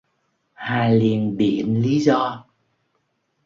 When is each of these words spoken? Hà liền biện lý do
Hà 0.53 0.87
liền 0.87 1.37
biện 1.37 1.81
lý 1.81 1.99
do 1.99 2.45